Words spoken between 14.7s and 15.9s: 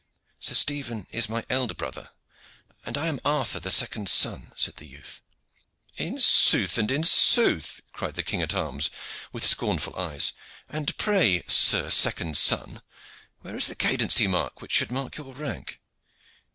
should mark your rank.